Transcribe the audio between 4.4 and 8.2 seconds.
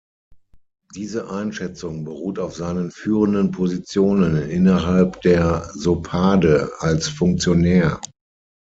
innerhalb der Sopade als Funktionär.